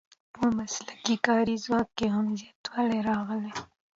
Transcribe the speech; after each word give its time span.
په 0.33 0.43
مسلکي 0.57 1.15
کاري 1.27 1.55
ځواک 1.65 1.87
کې 1.97 2.07
هم 2.15 2.25
زیاتوالی 2.39 2.99
راغلی. 3.09 3.53